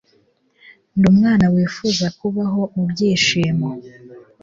[0.95, 3.69] ndi umwana wifuzaga kubaho mu byishimo